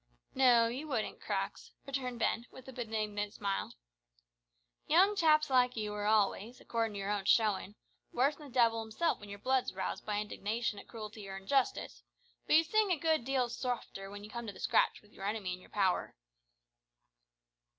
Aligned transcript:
"No, 0.33 0.67
you 0.67 0.87
wouldn't, 0.87 1.21
Crux," 1.21 1.73
returned 1.85 2.17
Ben, 2.17 2.47
with 2.49 2.67
a 2.67 2.73
benignant 2.73 3.35
smile. 3.35 3.75
"Young 4.87 5.15
chaps 5.15 5.47
like 5.47 5.75
you 5.77 5.93
are 5.93 6.07
always, 6.07 6.59
accordin' 6.59 6.93
to 6.93 6.97
your 6.97 7.11
own 7.11 7.25
showin', 7.25 7.75
worse 8.11 8.35
than 8.35 8.47
the 8.47 8.51
devil 8.51 8.79
himself 8.81 9.19
when 9.19 9.29
your 9.29 9.37
blood's 9.37 9.75
roused 9.75 10.03
by 10.03 10.19
indignation 10.19 10.79
at 10.79 10.87
cruelty 10.87 11.29
or 11.29 11.37
injustice, 11.37 12.01
but 12.47 12.55
you 12.55 12.63
sing 12.63 12.89
a 12.91 12.97
good 12.97 13.23
deal 13.23 13.47
softer 13.47 14.09
when 14.09 14.23
you 14.23 14.31
come 14.31 14.47
to 14.47 14.53
the 14.53 14.59
scratch 14.59 15.03
with 15.03 15.11
your 15.13 15.23
enemy 15.27 15.53
in 15.53 15.59
your 15.61 15.69
power." 15.69 16.15